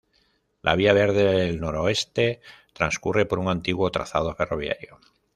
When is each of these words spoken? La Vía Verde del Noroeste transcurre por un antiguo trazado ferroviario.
La 0.63 0.73
Vía 0.75 0.93
Verde 0.93 1.23
del 1.25 1.59
Noroeste 1.61 2.41
transcurre 2.73 3.27
por 3.27 3.37
un 3.37 3.49
antiguo 3.49 3.91
trazado 3.91 4.33
ferroviario. 4.33 4.99